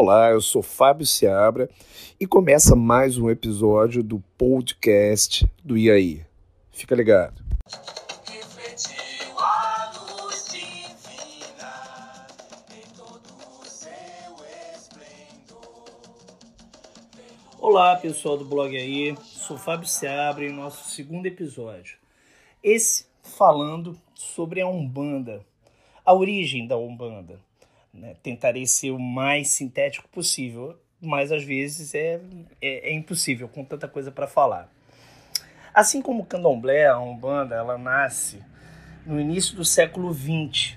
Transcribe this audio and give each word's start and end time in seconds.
Olá, 0.00 0.30
eu 0.30 0.40
sou 0.40 0.62
Fábio 0.62 1.04
Seabra 1.04 1.68
e 2.20 2.24
começa 2.24 2.76
mais 2.76 3.18
um 3.18 3.28
episódio 3.28 4.00
do 4.00 4.20
podcast 4.38 5.44
do 5.64 5.76
IAI. 5.76 6.24
Fica 6.70 6.94
ligado. 6.94 7.42
Olá 17.60 17.96
pessoal 17.96 18.38
do 18.38 18.44
blog 18.44 18.76
aí, 18.76 19.18
sou 19.24 19.58
Fábio 19.58 19.88
Seabra 19.88 20.44
em 20.44 20.52
nosso 20.52 20.90
segundo 20.90 21.26
episódio. 21.26 21.98
Esse 22.62 23.04
falando 23.20 23.98
sobre 24.14 24.60
a 24.60 24.68
Umbanda, 24.68 25.44
a 26.04 26.14
origem 26.14 26.68
da 26.68 26.78
Umbanda 26.78 27.47
né? 27.98 28.14
Tentarei 28.22 28.66
ser 28.66 28.90
o 28.90 28.98
mais 28.98 29.48
sintético 29.48 30.08
possível, 30.08 30.78
mas 31.00 31.30
às 31.30 31.44
vezes 31.44 31.94
é, 31.94 32.20
é, 32.60 32.90
é 32.90 32.92
impossível 32.92 33.48
com 33.48 33.64
tanta 33.64 33.86
coisa 33.86 34.10
para 34.10 34.26
falar. 34.26 34.70
Assim 35.72 36.02
como 36.02 36.22
o 36.22 36.26
candomblé, 36.26 36.86
a 36.86 36.98
Umbanda, 36.98 37.54
ela 37.54 37.78
nasce 37.78 38.42
no 39.06 39.20
início 39.20 39.54
do 39.54 39.64
século 39.64 40.12
XX. 40.12 40.76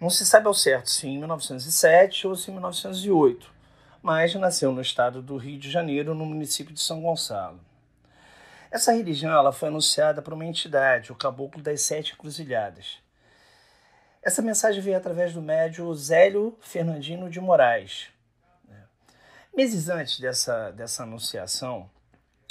Não 0.00 0.10
se 0.10 0.24
sabe 0.24 0.46
ao 0.46 0.54
certo 0.54 0.90
se 0.90 1.06
em 1.06 1.18
1907 1.18 2.26
ou 2.26 2.34
se 2.34 2.50
em 2.50 2.54
1908, 2.54 3.52
mas 4.02 4.34
nasceu 4.34 4.72
no 4.72 4.80
estado 4.80 5.20
do 5.20 5.36
Rio 5.36 5.58
de 5.58 5.70
Janeiro, 5.70 6.14
no 6.14 6.24
município 6.24 6.72
de 6.72 6.80
São 6.80 7.00
Gonçalo. 7.00 7.60
Essa 8.70 8.92
religião 8.92 9.30
ela 9.30 9.52
foi 9.52 9.68
anunciada 9.68 10.22
por 10.22 10.32
uma 10.32 10.46
entidade, 10.46 11.12
o 11.12 11.14
Caboclo 11.14 11.62
das 11.62 11.82
Sete 11.82 12.14
Encruzilhadas, 12.14 13.01
essa 14.22 14.40
mensagem 14.40 14.80
veio 14.80 14.96
através 14.96 15.34
do 15.34 15.42
médio 15.42 15.92
Zélio 15.94 16.56
Fernandino 16.60 17.28
de 17.28 17.40
Moraes. 17.40 18.08
Meses 19.54 19.90
antes 19.90 20.18
dessa, 20.18 20.70
dessa 20.70 21.02
anunciação, 21.02 21.90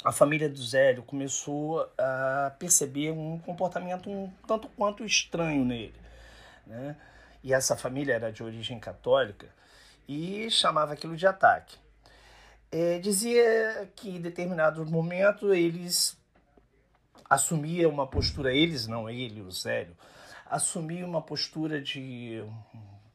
a 0.04 0.12
família 0.12 0.48
do 0.48 0.62
Zélio 0.62 1.02
começou 1.02 1.88
a 1.98 2.52
perceber 2.58 3.10
um 3.10 3.38
comportamento 3.40 4.08
um 4.08 4.30
tanto 4.46 4.68
quanto 4.68 5.04
estranho 5.04 5.64
nele. 5.64 5.94
Né? 6.64 6.94
E 7.42 7.52
essa 7.52 7.76
família 7.76 8.14
era 8.14 8.30
de 8.30 8.42
origem 8.42 8.78
católica 8.78 9.48
e 10.06 10.48
chamava 10.48 10.92
aquilo 10.92 11.16
de 11.16 11.26
ataque. 11.26 11.76
É, 12.70 13.00
dizia 13.00 13.90
que 13.96 14.10
em 14.10 14.20
determinado 14.20 14.86
momento 14.86 15.52
eles 15.52 16.16
assumiam 17.28 17.90
uma 17.90 18.06
postura, 18.06 18.54
eles 18.54 18.86
não, 18.86 19.10
ele, 19.10 19.40
o 19.40 19.50
Zélio, 19.50 19.96
assumir 20.52 21.02
uma 21.02 21.22
postura 21.22 21.80
de 21.80 22.44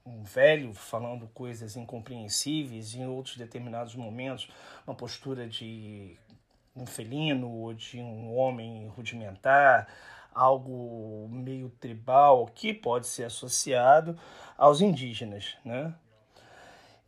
um 0.04 0.24
velho 0.24 0.74
falando 0.74 1.28
coisas 1.28 1.76
incompreensíveis, 1.76 2.96
em 2.96 3.06
outros 3.06 3.38
determinados 3.38 3.94
momentos, 3.94 4.50
uma 4.88 4.96
postura 4.96 5.48
de 5.48 6.18
um 6.76 6.88
felino 6.88 7.48
ou 7.48 7.76
de 7.76 8.00
um 8.00 8.36
homem 8.36 8.88
rudimentar, 8.88 9.88
algo 10.34 11.28
meio 11.30 11.70
tribal 11.80 12.48
que 12.48 12.74
pode 12.74 13.06
ser 13.06 13.26
associado 13.26 14.18
aos 14.58 14.82
indígenas, 14.82 15.58
né? 15.64 15.94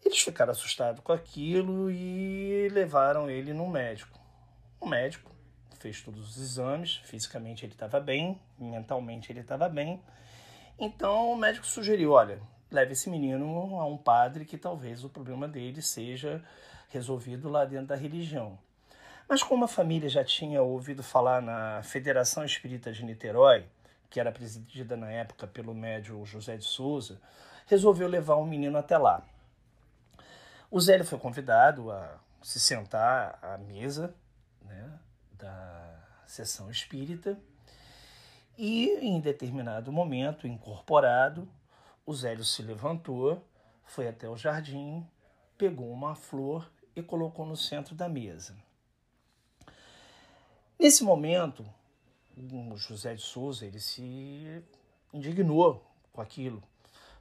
Eles 0.06 0.20
ficaram 0.20 0.52
assustados 0.52 1.02
com 1.02 1.12
aquilo 1.12 1.90
e 1.90 2.70
levaram 2.70 3.28
ele 3.28 3.52
no 3.52 3.68
médico. 3.68 4.20
O 4.80 4.88
médico 4.88 5.29
fez 5.80 6.02
todos 6.02 6.30
os 6.30 6.38
exames, 6.38 6.98
fisicamente 7.06 7.66
ele 7.66 7.74
estava 7.74 8.00
bem, 8.00 8.40
mentalmente 8.58 9.32
ele 9.32 9.40
estava 9.40 9.68
bem. 9.68 10.02
Então 10.78 11.32
o 11.32 11.36
médico 11.36 11.66
sugeriu: 11.66 12.12
olha, 12.12 12.40
leve 12.70 12.94
esse 12.94 13.10
menino 13.10 13.80
a 13.80 13.86
um 13.86 13.98
padre 13.98 14.46
que 14.46 14.58
talvez 14.58 15.04
o 15.04 15.10
problema 15.10 15.48
dele 15.48 15.82
seja 15.82 16.44
resolvido 16.90 17.50
lá 17.50 17.66
dentro 17.66 17.88
da 17.88 17.96
religião. 17.96 18.58
Mas 19.28 19.44
como 19.44 19.66
a 19.66 19.68
família 19.68 20.10
já 20.10 20.24
tinha 20.24 20.62
ouvido 20.62 21.04
falar 21.04 21.42
na 21.42 21.82
Federação 21.84 22.44
Espírita 22.44 22.92
de 22.92 23.06
Niterói, 23.06 23.66
que 24.10 24.20
era 24.20 24.32
presidida 24.32 24.98
na 24.98 25.12
época 25.12 25.46
pelo 25.46 25.74
médium 25.74 26.26
José 26.26 26.58
de 26.58 26.66
Souza, 26.66 27.22
resolveu 27.68 28.08
levar 28.08 28.36
o 28.36 28.46
menino 28.46 28.78
até 28.78 28.98
lá. 28.98 29.24
O 30.72 30.80
Zélio 30.80 31.06
foi 31.06 31.20
convidado 31.20 31.92
a 31.92 32.20
se 32.42 32.60
sentar 32.60 33.38
à 33.42 33.58
mesa 33.58 34.14
né, 34.66 34.90
da 35.40 36.00
sessão 36.28 36.70
espírita 36.70 37.40
e 38.58 38.90
em 39.02 39.22
determinado 39.22 39.90
momento, 39.90 40.46
incorporado, 40.46 41.48
o 42.06 42.14
Zélio 42.14 42.44
se 42.44 42.62
levantou, 42.62 43.42
foi 43.86 44.08
até 44.08 44.28
o 44.28 44.36
jardim, 44.36 45.08
pegou 45.58 45.90
uma 45.90 46.14
flor 46.14 46.70
e 46.94 47.02
colocou 47.02 47.46
no 47.46 47.56
centro 47.56 47.96
da 47.96 48.10
mesa. 48.10 48.54
Nesse 50.78 51.06
momento, 51.06 51.66
o 52.38 52.76
José 52.76 53.16
de 53.16 53.22
Souza 53.22 53.66
ele 53.66 53.80
se 53.80 54.62
indignou 55.14 55.86
com 56.12 56.22
aquilo, 56.22 56.62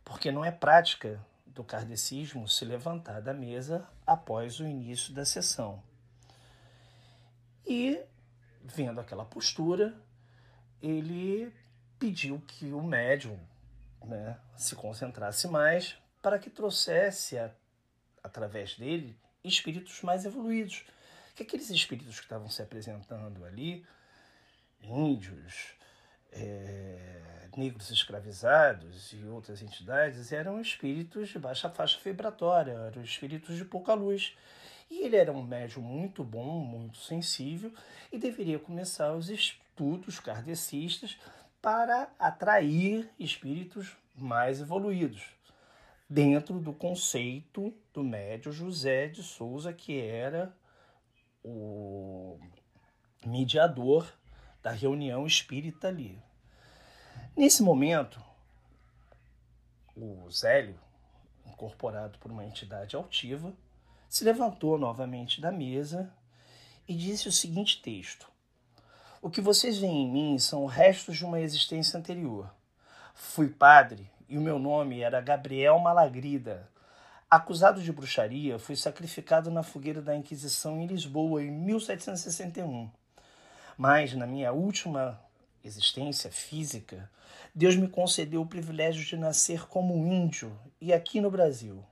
porque 0.05 0.33
não 0.33 0.45
é 0.45 0.51
prática 0.51 1.25
do 1.47 1.63
kardecismo 1.63 2.49
se 2.49 2.65
levantar 2.65 3.21
da 3.21 3.33
mesa 3.33 3.89
após 4.05 4.59
o 4.59 4.67
início 4.67 5.15
da 5.15 5.25
sessão. 5.25 5.83
E, 7.69 8.01
vendo 8.65 8.99
aquela 8.99 9.27
postura, 9.27 9.95
ele 10.81 11.53
pediu 11.99 12.41
que 12.47 12.73
o 12.73 12.83
médium 12.83 13.39
né, 14.05 14.39
se 14.57 14.75
concentrasse 14.75 15.47
mais 15.49 15.97
para 16.23 16.39
que 16.39 16.49
trouxesse, 16.49 17.37
a, 17.39 17.51
através 18.23 18.77
dele, 18.77 19.19
espíritos 19.45 20.01
mais 20.03 20.25
evoluídos. 20.25 20.85
Que 21.37 21.43
aqueles 21.43 21.69
espíritos 21.71 22.19
que 22.19 22.25
estavam 22.25 22.49
se 22.49 22.63
apresentando 22.63 23.45
ali, 23.45 23.87
índios, 24.83 25.75
é, 26.33 27.49
negros 27.57 27.91
escravizados 27.91 29.13
e 29.13 29.25
outras 29.25 29.63
entidades, 29.63 30.33
eram 30.33 30.61
espíritos 30.61 31.29
de 31.29 31.39
baixa 31.39 31.69
faixa 31.69 31.99
vibratória, 32.03 32.73
eram 32.73 33.03
espíritos 33.03 33.57
de 33.57 33.65
pouca 33.65 33.95
luz. 33.95 34.37
E 34.91 35.05
ele 35.05 35.17
era 35.17 35.33
um 35.33 35.43
médium 35.43 35.83
muito 35.83 36.25
bom, 36.25 36.61
muito 36.61 36.99
sensível, 36.99 37.73
e 38.11 38.19
deveria 38.19 38.59
começar 38.59 39.15
os 39.15 39.29
estudos 39.29 40.19
kardecistas 40.19 41.19
para 41.61 42.11
atrair 42.19 43.11
espíritos 43.19 43.97
mais 44.15 44.61
evoluídos, 44.61 45.23
dentro 46.09 46.59
do 46.59 46.73
conceito 46.73 47.75
do 47.93 48.03
médium 48.03 48.53
José 48.53 49.09
de 49.09 49.23
Souza, 49.23 49.73
que 49.73 50.01
era 50.01 50.57
o 51.45 52.39
mediador 53.25 54.11
da 54.63 54.71
reunião 54.71 55.27
espírita 55.27 55.89
ali. 55.89 56.19
Nesse 57.37 57.63
momento, 57.63 58.21
o 59.97 60.29
Zélio, 60.31 60.79
incorporado 61.47 62.19
por 62.19 62.31
uma 62.31 62.45
entidade 62.45 62.97
altiva, 62.97 63.53
se 64.09 64.25
levantou 64.25 64.79
novamente 64.79 65.41
da 65.41 65.53
mesa 65.53 66.11
e 66.89 66.95
disse 66.95 67.29
o 67.29 67.33
seguinte 67.33 67.83
texto: 67.83 68.27
O 69.21 69.29
que 69.29 69.41
vocês 69.41 69.79
veem 69.79 70.05
em 70.05 70.11
mim 70.11 70.39
são 70.39 70.65
restos 70.65 71.17
de 71.17 71.25
uma 71.25 71.41
existência 71.41 71.99
anterior. 71.99 72.51
Fui 73.15 73.49
padre 73.49 74.11
e 74.29 74.39
o 74.39 74.41
meu 74.41 74.59
nome 74.59 75.01
era 75.01 75.21
Gabriel 75.21 75.79
Malagrida. 75.79 76.69
Acusado 77.31 77.83
de 77.83 77.93
bruxaria, 77.93 78.59
fui 78.59 78.75
sacrificado 78.75 79.51
na 79.51 79.63
fogueira 79.63 80.01
da 80.01 80.17
Inquisição 80.17 80.81
em 80.81 80.87
Lisboa 80.87 81.43
em 81.43 81.51
1761. 81.51 82.91
Mas, 83.77 84.15
na 84.15 84.27
minha 84.27 84.51
última 84.51 85.21
existência 85.63 86.31
física, 86.31 87.11
Deus 87.55 87.77
me 87.77 87.89
concedeu 87.89 88.41
o 88.41 88.47
privilégio 88.47 89.05
de 89.05 89.17
nascer 89.17 89.69
como 89.69 90.07
índio 90.07 90.59
e 90.81 90.93
aqui 90.93 91.21
no 91.21 91.31
Brasil. 91.31 91.85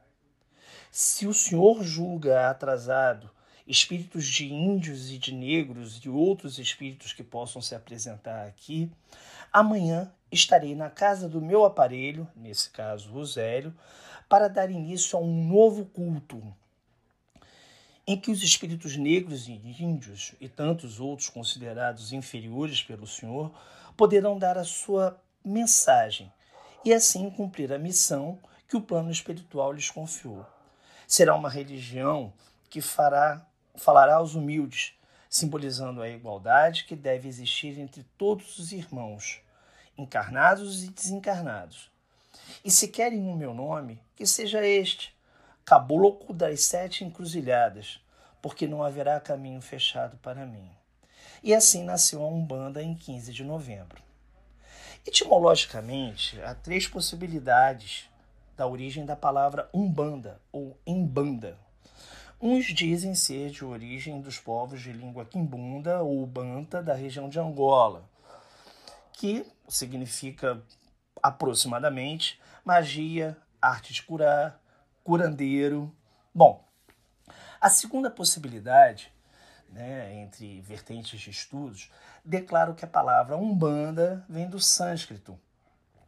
Se 0.90 1.26
o 1.26 1.34
senhor 1.34 1.82
julga 1.82 2.48
atrasado 2.48 3.30
espíritos 3.66 4.26
de 4.26 4.46
índios 4.52 5.10
e 5.10 5.18
de 5.18 5.34
negros 5.34 6.00
e 6.04 6.08
outros 6.08 6.58
espíritos 6.58 7.12
que 7.12 7.24
possam 7.24 7.60
se 7.60 7.74
apresentar 7.74 8.46
aqui, 8.46 8.90
amanhã 9.52 10.12
estarei 10.30 10.74
na 10.74 10.88
casa 10.88 11.28
do 11.28 11.40
meu 11.40 11.64
aparelho, 11.64 12.28
nesse 12.36 12.70
caso 12.70 13.12
o 13.12 13.24
Zélio, 13.24 13.74
para 14.28 14.48
dar 14.48 14.70
início 14.70 15.18
a 15.18 15.20
um 15.20 15.48
novo 15.48 15.86
culto, 15.86 16.42
em 18.06 18.18
que 18.18 18.30
os 18.30 18.42
espíritos 18.42 18.96
negros 18.96 19.48
e 19.48 19.52
índios 19.52 20.34
e 20.40 20.48
tantos 20.48 21.00
outros 21.00 21.28
considerados 21.28 22.12
inferiores 22.12 22.82
pelo 22.82 23.06
Senhor 23.06 23.52
poderão 23.96 24.38
dar 24.38 24.56
a 24.56 24.64
sua 24.64 25.20
mensagem 25.44 26.32
e 26.84 26.92
assim 26.92 27.28
cumprir 27.30 27.72
a 27.72 27.78
missão 27.78 28.38
que 28.68 28.76
o 28.76 28.80
plano 28.80 29.10
espiritual 29.10 29.72
lhes 29.72 29.90
confiou. 29.90 30.46
Será 31.06 31.34
uma 31.34 31.48
religião 31.48 32.32
que 32.68 32.80
fará, 32.80 33.46
falará 33.76 34.16
aos 34.16 34.34
humildes, 34.34 34.94
simbolizando 35.28 36.02
a 36.02 36.08
igualdade 36.08 36.84
que 36.84 36.96
deve 36.96 37.28
existir 37.28 37.78
entre 37.78 38.04
todos 38.16 38.58
os 38.58 38.72
irmãos, 38.72 39.40
encarnados 39.96 40.82
e 40.84 40.88
desencarnados. 40.88 41.90
E 42.64 42.70
se 42.70 42.88
querem 42.88 43.28
o 43.28 43.36
meu 43.36 43.54
nome, 43.54 44.00
que 44.14 44.26
seja 44.26 44.66
este, 44.66 45.14
caboclo 45.64 46.34
das 46.34 46.64
sete 46.64 47.04
encruzilhadas, 47.04 48.00
porque 48.40 48.66
não 48.66 48.82
haverá 48.82 49.20
caminho 49.20 49.60
fechado 49.60 50.16
para 50.18 50.46
mim. 50.46 50.70
E 51.42 51.54
assim 51.54 51.84
nasceu 51.84 52.22
a 52.22 52.28
Umbanda 52.28 52.82
em 52.82 52.94
15 52.94 53.32
de 53.32 53.44
novembro. 53.44 54.02
Etimologicamente, 55.06 56.40
há 56.42 56.54
três 56.54 56.88
possibilidades 56.88 58.08
da 58.56 58.66
origem 58.66 59.04
da 59.04 59.14
palavra 59.14 59.68
Umbanda 59.72 60.40
ou 60.50 60.80
Embanda. 60.86 61.58
Uns 62.40 62.66
dizem 62.66 63.14
ser 63.14 63.50
de 63.50 63.64
origem 63.64 64.20
dos 64.20 64.38
povos 64.38 64.80
de 64.80 64.92
língua 64.92 65.24
quimbunda 65.24 66.02
ou 66.02 66.26
banta 66.26 66.82
da 66.82 66.94
região 66.94 67.28
de 67.28 67.38
Angola, 67.38 68.08
que 69.12 69.46
significa 69.68 70.62
aproximadamente 71.22 72.40
magia, 72.64 73.36
arte 73.60 73.92
de 73.92 74.02
curar, 74.02 74.60
curandeiro. 75.02 75.94
Bom, 76.34 76.64
a 77.60 77.70
segunda 77.70 78.10
possibilidade, 78.10 79.10
né, 79.70 80.14
entre 80.14 80.60
vertentes 80.60 81.18
de 81.18 81.30
estudos, 81.30 81.90
declara 82.24 82.74
que 82.74 82.84
a 82.84 82.88
palavra 82.88 83.36
Umbanda 83.36 84.24
vem 84.28 84.48
do 84.48 84.60
sânscrito, 84.60 85.38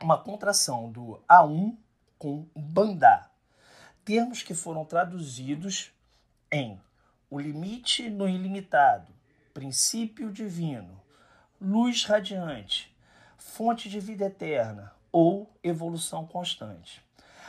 uma 0.01 0.19
contração 0.19 0.91
do 0.91 1.23
Aum 1.27 1.77
com 2.19 2.47
Bandá, 2.55 3.31
termos 4.05 4.43
que 4.43 4.55
foram 4.55 4.85
traduzidos 4.85 5.93
em 6.51 6.81
o 7.31 7.39
limite 7.39 8.09
no 8.09 8.29
ilimitado, 8.29 9.13
princípio 9.53 10.33
divino, 10.33 11.01
luz 11.61 12.05
radiante, 12.05 12.97
fonte 13.37 13.89
de 13.89 14.01
vida 14.01 14.27
eterna 14.27 14.93
ou 15.13 15.53
evolução 15.63 16.27
constante. 16.27 17.05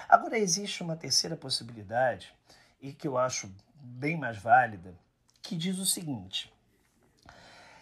Agora 0.07 0.37
existe 0.37 0.83
uma 0.83 0.95
terceira 0.95 1.35
possibilidade 1.35 2.33
e 2.81 2.91
que 2.93 3.07
eu 3.07 3.17
acho 3.17 3.53
bem 3.75 4.17
mais 4.17 4.37
válida, 4.37 4.93
que 5.41 5.55
diz 5.55 5.77
o 5.77 5.85
seguinte: 5.85 6.53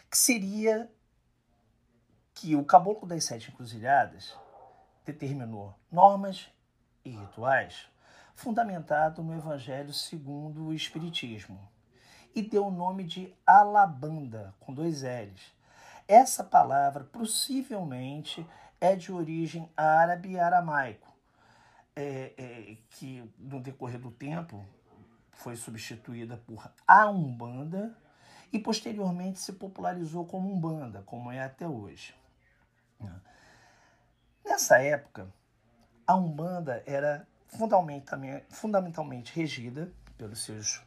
que 0.10 0.18
seria 0.18 0.92
que 2.34 2.56
o 2.56 2.64
caboclo 2.64 3.08
das 3.08 3.24
sete 3.24 3.50
encruzilhadas 3.50 4.36
determinou 5.06 5.74
normas 5.92 6.50
e 7.08 7.16
rituais 7.16 7.88
fundamentado 8.36 9.24
no 9.24 9.36
Evangelho 9.36 9.92
segundo 9.92 10.68
o 10.68 10.74
Espiritismo 10.74 11.60
e 12.36 12.42
deu 12.42 12.68
o 12.68 12.72
nome 12.72 13.04
de 13.04 13.34
Alabanda, 13.46 14.54
com 14.60 14.72
dois 14.72 15.02
L's. 15.02 15.56
Essa 16.08 16.44
palavra 16.44 17.04
possivelmente 17.04 18.46
é 18.80 18.96
de 18.96 19.12
origem 19.12 19.68
árabe 19.76 20.34
e 20.34 20.40
aramaico, 20.40 21.12
é, 21.96 22.34
é, 22.38 22.78
que 22.92 23.28
no 23.40 23.60
decorrer 23.60 24.00
do 24.00 24.12
tempo 24.12 24.64
foi 25.32 25.56
substituída 25.56 26.38
por 26.38 26.72
a 26.88 27.10
Umbanda 27.10 27.98
e 28.54 28.60
posteriormente 28.60 29.40
se 29.40 29.54
popularizou 29.54 30.26
como 30.26 30.54
Umbanda, 30.54 31.02
como 31.08 31.32
é 31.32 31.42
até 31.42 31.68
hoje. 31.68 32.14
Nessa 34.46 34.80
época, 34.80 35.28
a 36.08 36.16
Umbanda 36.16 36.82
era 36.86 37.28
fundamentalmente, 38.50 39.34
regida 39.36 39.92
pelos 40.18 40.40
seus 40.40 40.82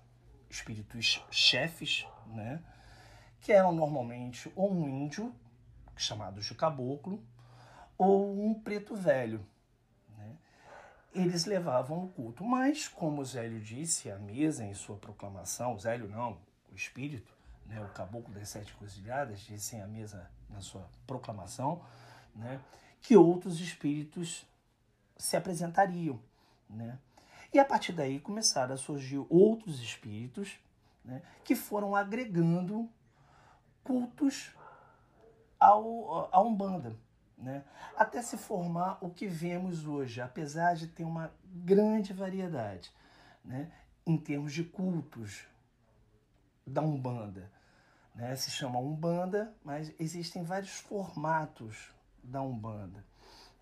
espíritos 0.49 1.23
chefes, 1.31 2.07
né? 2.27 2.63
que 3.41 3.53
eram 3.53 3.73
normalmente 3.73 4.51
ou 4.57 4.73
um 4.73 4.89
índio, 4.89 5.35
chamado 5.95 6.41
de 6.41 6.55
caboclo, 6.55 7.23
ou 7.99 8.47
um 8.47 8.55
preto 8.55 8.97
velho. 8.97 9.47
Né? 10.17 10.37
Eles 11.15 11.45
levavam 11.45 12.05
o 12.05 12.09
culto, 12.09 12.43
mas, 12.43 12.89
como 12.89 13.21
o 13.21 13.25
Zélio 13.25 13.61
disse 13.61 14.11
à 14.11 14.19
mesa 14.19 14.65
em 14.65 14.73
sua 14.73 14.97
proclamação, 14.97 15.75
o 15.75 15.79
Zélio 15.79 16.09
não, 16.09 16.39
o 16.73 16.75
espírito, 16.75 17.33
né, 17.67 17.81
o 17.83 17.89
caboclo 17.91 18.33
das 18.33 18.49
sete 18.49 18.73
cruzilhadas, 18.75 19.41
disse 19.41 19.77
à 19.77 19.87
mesa 19.87 20.31
na 20.49 20.61
sua 20.61 20.89
proclamação, 21.07 21.83
né, 22.35 22.59
que 23.03 23.17
outros 23.17 23.61
espíritos 23.61 24.47
se 25.21 25.37
apresentariam. 25.37 26.21
Né? 26.69 26.99
E 27.53 27.59
a 27.59 27.65
partir 27.65 27.93
daí 27.93 28.19
começaram 28.21 28.75
a 28.75 28.79
surgir 28.79 29.25
outros 29.29 29.81
espíritos 29.81 30.59
né, 31.05 31.23
que 31.45 31.55
foram 31.55 31.95
agregando 31.95 32.89
cultos 33.85 34.55
ao, 35.59 36.35
à 36.35 36.41
Umbanda. 36.41 36.97
Né? 37.37 37.65
Até 37.97 38.23
se 38.23 38.37
formar 38.37 38.99
o 39.01 39.11
que 39.11 39.27
vemos 39.27 39.87
hoje, 39.87 40.21
apesar 40.21 40.75
de 40.75 40.87
ter 40.87 41.05
uma 41.05 41.33
grande 41.45 42.13
variedade 42.13 42.93
né? 43.45 43.71
em 44.07 44.17
termos 44.17 44.53
de 44.53 44.65
cultos 44.65 45.47
da 46.67 46.83
Umbanda. 46.83 47.51
Né? 48.15 48.37
Se 48.37 48.51
chama 48.51 48.79
Umbanda, 48.79 49.55
mas 49.65 49.93
existem 49.99 50.43
vários 50.43 50.79
formatos 50.79 51.93
da 52.23 52.43
Umbanda. 52.43 53.05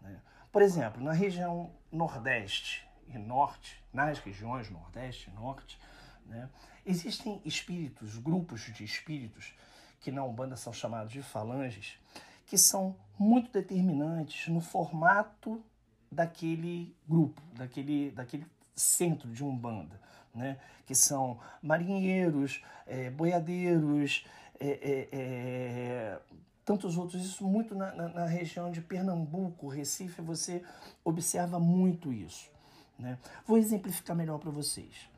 Né? 0.01 0.21
Por 0.51 0.63
exemplo, 0.63 1.03
na 1.03 1.13
região 1.13 1.71
Nordeste 1.93 2.87
e 3.09 3.19
Norte, 3.19 3.83
nas 3.93 4.19
regiões 4.19 4.71
Nordeste 4.71 5.31
e 5.31 5.33
Norte, 5.35 5.79
né? 6.27 6.49
existem 6.87 7.41
espíritos, 7.45 8.17
grupos 8.17 8.63
de 8.73 8.85
espíritos, 8.85 9.55
que 10.01 10.11
na 10.11 10.25
Umbanda 10.25 10.57
são 10.57 10.73
chamados 10.73 11.13
de 11.13 11.23
falanges, 11.23 11.99
que 12.47 12.57
são 12.57 12.97
muito 13.19 13.53
determinantes 13.53 14.49
no 14.49 14.61
formato 14.61 15.63
daquele 16.11 16.97
grupo, 17.07 17.43
daquele, 17.53 18.11
daquele 18.11 18.47
centro 18.75 19.29
de 19.29 19.45
Umbanda, 19.45 20.01
né? 20.35 20.59
que 20.87 20.95
são 20.95 21.39
marinheiros, 21.63 22.63
é, 22.87 23.11
boiadeiros, 23.11 24.25
é, 24.59 25.09
é, 25.13 26.21
tantos 26.69 26.99
outros. 26.99 27.25
Isso 27.25 27.47
muito 27.47 27.75
na, 27.75 27.95
na, 27.95 28.09
na, 28.11 28.27
região 28.27 28.71
de 28.71 28.83
Pernambuco, 28.83 29.69
Recife, 29.69 30.21
você 30.21 30.63
observa 31.03 31.59
muito 31.59 32.13
isso. 32.13 32.51
Né? 32.99 33.19
Vou 33.47 33.57
exemplificar 33.57 34.15
melhor 34.15 34.39
para 34.39 34.51
vocês. 34.51 35.09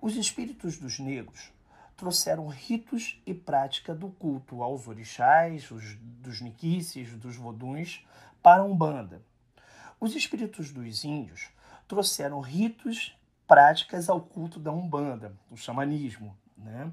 Os 0.00 0.16
espíritos 0.16 0.78
dos 0.78 0.98
negros 0.98 1.52
trouxeram 1.98 2.46
ritos 2.48 3.20
e 3.26 3.34
prática 3.34 3.94
do 3.94 4.08
culto 4.08 4.62
aos 4.62 4.88
orixás, 4.88 5.70
os, 5.70 5.96
dos 6.00 6.40
niquices, 6.40 7.10
dos 7.18 7.36
voduns, 7.36 8.02
para 8.42 8.62
a 8.62 8.64
Umbanda. 8.64 9.20
Os 10.00 10.14
espíritos 10.14 10.72
dos 10.72 11.04
índios 11.04 11.48
trouxeram 11.86 12.40
ritos, 12.40 13.14
práticas 13.46 14.08
ao 14.08 14.20
culto 14.20 14.58
da 14.58 14.72
Umbanda, 14.72 15.34
o 15.50 15.58
xamanismo. 15.58 16.34
Né? 16.56 16.90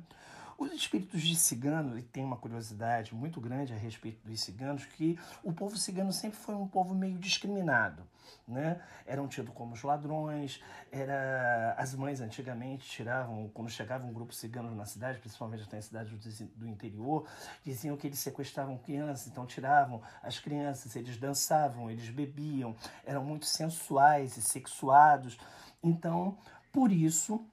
Os 0.63 0.71
espíritos 0.71 1.21
de 1.21 1.35
cigano, 1.35 1.99
e 1.99 2.01
tem 2.01 2.23
uma 2.23 2.37
curiosidade 2.37 3.13
muito 3.13 3.41
grande 3.41 3.73
a 3.73 3.75
respeito 3.75 4.25
dos 4.25 4.39
ciganos, 4.39 4.85
que 4.85 5.19
o 5.43 5.51
povo 5.51 5.75
cigano 5.75 6.13
sempre 6.13 6.37
foi 6.37 6.55
um 6.55 6.65
povo 6.65 6.95
meio 6.95 7.17
discriminado. 7.17 8.01
Né? 8.47 8.81
Eram 9.05 9.27
tidos 9.27 9.53
como 9.53 9.73
os 9.73 9.83
ladrões, 9.83 10.63
era 10.89 11.75
as 11.77 11.93
mães 11.93 12.21
antigamente 12.21 12.89
tiravam, 12.89 13.51
quando 13.53 13.69
chegava 13.69 14.05
um 14.05 14.13
grupo 14.13 14.33
cigano 14.33 14.73
na 14.73 14.85
cidade, 14.85 15.19
principalmente 15.19 15.63
até 15.63 15.79
em 15.79 15.81
cidades 15.81 16.39
do 16.55 16.65
interior, 16.65 17.27
diziam 17.65 17.97
que 17.97 18.07
eles 18.07 18.19
sequestravam 18.19 18.77
crianças, 18.77 19.27
então 19.27 19.45
tiravam 19.45 20.01
as 20.21 20.39
crianças, 20.39 20.95
eles 20.95 21.17
dançavam, 21.17 21.91
eles 21.91 22.09
bebiam, 22.09 22.73
eram 23.05 23.25
muito 23.25 23.45
sensuais 23.45 24.37
e 24.37 24.41
sexuados. 24.41 25.37
Então, 25.83 26.37
por 26.71 26.89
isso, 26.89 27.45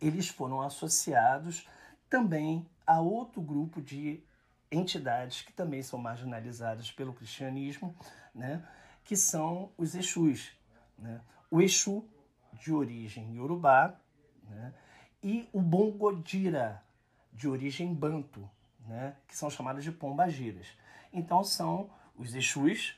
eles 0.00 0.26
foram 0.28 0.60
associados 0.60 1.68
também 2.12 2.68
há 2.86 3.00
outro 3.00 3.40
grupo 3.40 3.80
de 3.80 4.22
entidades 4.70 5.40
que 5.40 5.50
também 5.50 5.82
são 5.82 5.98
marginalizadas 5.98 6.92
pelo 6.92 7.14
cristianismo, 7.14 7.96
né, 8.34 8.62
que 9.02 9.16
são 9.16 9.72
os 9.78 9.94
Exus. 9.94 10.52
Né? 10.98 11.22
O 11.50 11.62
Exu, 11.62 12.06
de 12.52 12.70
origem 12.70 13.34
Yorubá, 13.34 13.98
né, 14.46 14.74
e 15.22 15.48
o 15.54 15.60
Bongodira, 15.62 16.84
de 17.32 17.48
origem 17.48 17.94
Banto, 17.94 18.46
né, 18.86 19.16
que 19.26 19.34
são 19.34 19.48
chamados 19.48 19.82
de 19.82 19.90
pombagiras. 19.90 20.66
Então 21.14 21.42
são 21.42 21.88
os 22.14 22.34
Exus, 22.34 22.94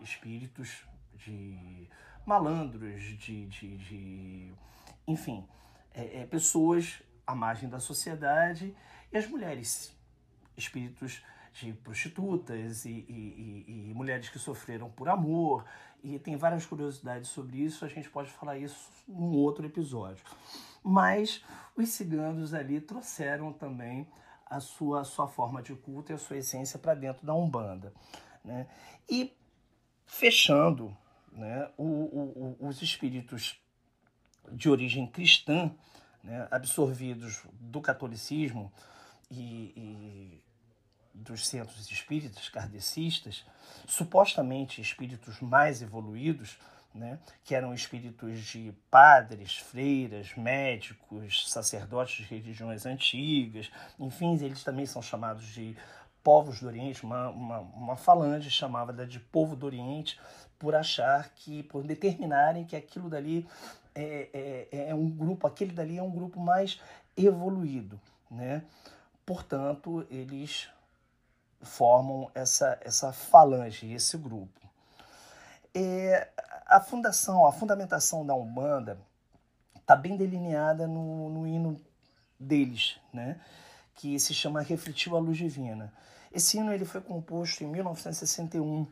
espíritos 0.00 0.82
de 1.12 1.86
malandros, 2.24 3.02
de, 3.02 3.46
de, 3.48 3.76
de 3.76 4.54
enfim, 5.06 5.46
é, 5.92 6.22
é, 6.22 6.26
pessoas 6.26 7.02
à 7.30 7.34
margem 7.34 7.68
da 7.68 7.80
sociedade, 7.80 8.74
e 9.12 9.16
as 9.16 9.26
mulheres, 9.26 9.96
espíritos 10.56 11.22
de 11.52 11.72
prostitutas 11.72 12.84
e, 12.84 12.90
e, 12.90 13.90
e, 13.90 13.94
mulheres 13.94 14.28
que 14.28 14.38
sofreram 14.38 14.90
por 14.90 15.08
amor. 15.08 15.64
E 16.02 16.18
tem 16.18 16.36
várias 16.36 16.64
curiosidades 16.64 17.28
sobre 17.28 17.58
isso, 17.58 17.84
a 17.84 17.88
gente 17.88 18.08
pode 18.08 18.30
falar 18.30 18.56
isso 18.56 18.90
num 19.06 19.34
outro 19.34 19.66
episódio. 19.66 20.24
Mas 20.82 21.44
os 21.76 21.88
ciganos 21.90 22.54
ali 22.54 22.80
trouxeram 22.80 23.52
também 23.52 24.06
a 24.46 24.60
sua, 24.60 25.04
sua 25.04 25.28
forma 25.28 25.62
de 25.62 25.74
culto 25.74 26.10
e 26.10 26.14
a 26.14 26.18
sua 26.18 26.38
essência 26.38 26.78
para 26.78 26.94
dentro 26.94 27.26
da 27.26 27.34
Umbanda. 27.34 27.92
Né? 28.44 28.66
E 29.08 29.36
fechando, 30.06 30.96
né, 31.30 31.70
o, 31.76 31.84
o, 31.84 32.56
os 32.60 32.80
espíritos 32.82 33.60
de 34.50 34.68
origem 34.68 35.06
cristã, 35.06 35.70
né, 36.22 36.46
absorvidos 36.50 37.42
do 37.60 37.80
catolicismo 37.80 38.72
e, 39.30 39.72
e 39.76 40.44
dos 41.14 41.46
centros 41.46 41.90
espíritas 41.90 42.48
kardecistas, 42.48 43.44
supostamente 43.86 44.80
espíritos 44.80 45.40
mais 45.40 45.82
evoluídos, 45.82 46.58
né, 46.94 47.18
que 47.44 47.54
eram 47.54 47.72
espíritos 47.72 48.40
de 48.40 48.74
padres, 48.90 49.56
freiras, 49.56 50.34
médicos, 50.36 51.48
sacerdotes 51.50 52.16
de 52.16 52.34
religiões 52.34 52.84
antigas, 52.84 53.70
enfim, 53.98 54.34
eles 54.42 54.64
também 54.64 54.86
são 54.86 55.00
chamados 55.00 55.46
de 55.46 55.76
povos 56.22 56.60
do 56.60 56.66
Oriente, 56.66 57.04
uma, 57.04 57.30
uma, 57.30 57.58
uma 57.60 57.96
falange 57.96 58.50
chamava 58.50 58.92
de 59.06 59.20
povo 59.20 59.56
do 59.56 59.66
Oriente, 59.66 60.18
por 60.58 60.74
achar 60.74 61.30
que, 61.30 61.62
por 61.62 61.82
determinarem 61.82 62.64
que 62.64 62.76
aquilo 62.76 63.08
dali 63.08 63.48
é, 64.02 64.68
é, 64.72 64.88
é 64.90 64.94
um 64.94 65.08
grupo, 65.08 65.46
aquele 65.46 65.72
dali 65.72 65.98
é 65.98 66.02
um 66.02 66.10
grupo 66.10 66.40
mais 66.40 66.80
evoluído, 67.16 68.00
né? 68.30 68.62
Portanto, 69.24 70.06
eles 70.10 70.68
formam 71.62 72.30
essa, 72.34 72.78
essa 72.82 73.12
falange, 73.12 73.92
esse 73.92 74.16
grupo. 74.16 74.60
É, 75.74 76.28
a 76.66 76.80
fundação, 76.80 77.46
a 77.46 77.52
fundamentação 77.52 78.26
da 78.26 78.34
Umbanda 78.34 78.98
está 79.76 79.94
bem 79.94 80.16
delineada 80.16 80.86
no, 80.86 81.28
no 81.28 81.46
hino 81.46 81.80
deles, 82.38 82.98
né? 83.12 83.40
que 84.00 84.18
se 84.18 84.32
chama 84.32 84.62
Refletiu 84.62 85.14
a 85.14 85.20
Luz 85.20 85.36
Divina. 85.36 85.92
Esse 86.32 86.56
hino 86.56 86.72
ele 86.72 86.86
foi 86.86 87.02
composto 87.02 87.62
em 87.62 87.66
1961 87.66 88.86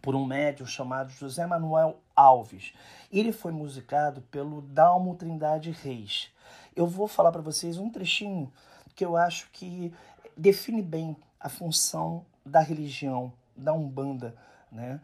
por 0.00 0.14
um 0.14 0.24
médium 0.24 0.66
chamado 0.66 1.10
José 1.10 1.46
Manuel 1.46 1.98
Alves. 2.14 2.72
Ele 3.12 3.32
foi 3.32 3.52
musicado 3.52 4.22
pelo 4.30 4.62
Dalmo 4.62 5.14
Trindade 5.14 5.70
Reis. 5.70 6.30
Eu 6.74 6.86
vou 6.86 7.08
falar 7.08 7.32
para 7.32 7.42
vocês 7.42 7.78
um 7.78 7.90
trechinho 7.90 8.52
que 8.94 9.04
eu 9.04 9.16
acho 9.16 9.48
que 9.52 9.92
define 10.36 10.82
bem 10.82 11.16
a 11.40 11.48
função 11.48 12.24
da 12.44 12.60
religião, 12.60 13.32
da 13.56 13.72
Umbanda, 13.72 14.34
né? 14.70 15.00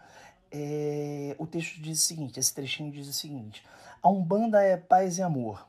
É, 0.51 1.35
o 1.39 1.47
texto 1.47 1.81
diz 1.81 2.01
o 2.01 2.05
seguinte, 2.05 2.39
esse 2.39 2.55
trechinho 2.55 2.93
diz 2.93 3.09
o 3.09 3.13
seguinte: 3.13 3.65
A 4.03 4.09
Umbanda 4.09 4.63
é 4.63 4.77
paz 4.77 5.19
e 5.19 5.23
amor, 5.23 5.67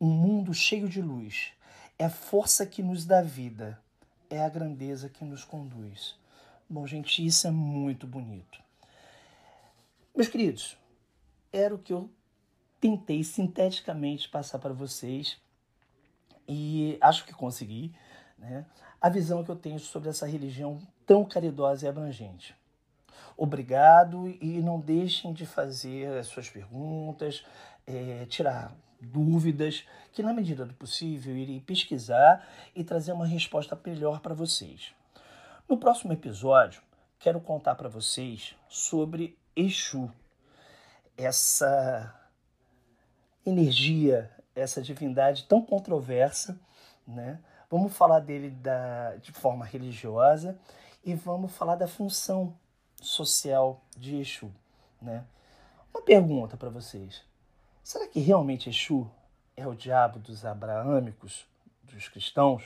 um 0.00 0.08
mundo 0.08 0.54
cheio 0.54 0.88
de 0.88 1.02
luz, 1.02 1.52
é 1.98 2.08
força 2.08 2.64
que 2.64 2.82
nos 2.82 3.04
dá 3.04 3.20
vida, 3.20 3.78
é 4.30 4.42
a 4.42 4.48
grandeza 4.48 5.08
que 5.08 5.24
nos 5.24 5.44
conduz. 5.44 6.16
Bom, 6.68 6.86
gente, 6.86 7.24
isso 7.24 7.46
é 7.46 7.50
muito 7.50 8.06
bonito. 8.06 8.62
Meus 10.16 10.28
queridos, 10.28 10.78
era 11.52 11.74
o 11.74 11.78
que 11.78 11.92
eu 11.92 12.10
tentei 12.80 13.22
sinteticamente 13.22 14.28
passar 14.28 14.58
para 14.58 14.72
vocês 14.72 15.38
e 16.48 16.96
acho 17.00 17.24
que 17.26 17.32
consegui, 17.32 17.92
né? 18.38 18.64
A 19.00 19.08
visão 19.08 19.44
que 19.44 19.50
eu 19.50 19.56
tenho 19.56 19.78
sobre 19.78 20.08
essa 20.08 20.26
religião 20.26 20.80
tão 21.06 21.24
caridosa 21.24 21.84
e 21.84 21.88
abrangente. 21.88 22.54
Obrigado 23.36 24.28
e 24.40 24.60
não 24.62 24.80
deixem 24.80 25.32
de 25.32 25.44
fazer 25.44 26.16
as 26.18 26.28
suas 26.28 26.48
perguntas, 26.48 27.44
é, 27.86 28.24
tirar 28.26 28.74
dúvidas, 29.00 29.86
que 30.12 30.22
na 30.22 30.32
medida 30.32 30.64
do 30.64 30.72
possível 30.74 31.36
irei 31.36 31.60
pesquisar 31.60 32.46
e 32.74 32.82
trazer 32.82 33.12
uma 33.12 33.26
resposta 33.26 33.78
melhor 33.84 34.20
para 34.20 34.34
vocês. 34.34 34.94
No 35.66 35.78
próximo 35.78 36.12
episódio, 36.12 36.82
quero 37.18 37.40
contar 37.40 37.74
para 37.74 37.88
vocês 37.88 38.54
sobre 38.68 39.38
Exu, 39.56 40.12
essa 41.16 42.14
energia, 43.46 44.30
essa 44.54 44.82
divindade 44.82 45.44
tão 45.44 45.62
controversa, 45.62 46.60
né? 47.06 47.40
Vamos 47.70 47.96
falar 47.96 48.20
dele 48.20 48.50
da, 48.50 49.16
de 49.16 49.32
forma 49.32 49.64
religiosa 49.64 50.58
e 51.02 51.14
vamos 51.14 51.56
falar 51.56 51.76
da 51.76 51.88
função 51.88 52.54
social 53.00 53.80
de 53.96 54.16
Exu, 54.16 54.52
né? 55.00 55.24
Uma 55.94 56.02
pergunta 56.02 56.58
para 56.58 56.68
vocês: 56.68 57.22
será 57.82 58.06
que 58.06 58.20
realmente 58.20 58.68
Exu 58.68 59.10
é 59.56 59.66
o 59.66 59.74
diabo 59.74 60.18
dos 60.18 60.44
abraâmicos, 60.44 61.46
dos 61.82 62.06
cristãos? 62.06 62.64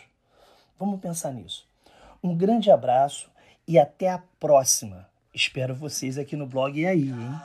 Vamos 0.77 1.01
pensar 1.01 1.33
nisso. 1.33 1.68
Um 2.23 2.37
grande 2.37 2.71
abraço 2.71 3.31
e 3.67 3.79
até 3.79 4.11
a 4.11 4.23
próxima. 4.41 5.09
Espero 5.33 5.75
vocês 5.75 6.19
aqui 6.19 6.37
no 6.37 6.47
blog 6.47 6.79
e 6.79 6.87
aí, 6.87 7.11
hein? 7.11 7.41